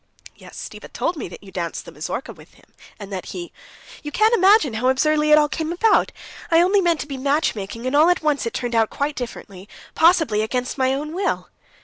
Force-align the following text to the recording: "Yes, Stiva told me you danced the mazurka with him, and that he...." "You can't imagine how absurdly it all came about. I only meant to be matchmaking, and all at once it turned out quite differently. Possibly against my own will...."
"Yes, 0.35 0.57
Stiva 0.57 0.87
told 0.91 1.15
me 1.15 1.37
you 1.43 1.51
danced 1.51 1.85
the 1.85 1.91
mazurka 1.91 2.33
with 2.33 2.55
him, 2.55 2.65
and 2.99 3.13
that 3.13 3.27
he...." 3.37 3.53
"You 4.01 4.11
can't 4.11 4.33
imagine 4.33 4.73
how 4.73 4.89
absurdly 4.89 5.29
it 5.29 5.37
all 5.37 5.47
came 5.47 5.71
about. 5.71 6.11
I 6.49 6.59
only 6.59 6.81
meant 6.81 7.01
to 7.01 7.07
be 7.07 7.17
matchmaking, 7.17 7.85
and 7.85 7.95
all 7.95 8.09
at 8.09 8.23
once 8.23 8.47
it 8.47 8.53
turned 8.55 8.73
out 8.73 8.89
quite 8.89 9.15
differently. 9.15 9.69
Possibly 9.93 10.41
against 10.41 10.75
my 10.75 10.91
own 10.95 11.13
will...." 11.13 11.49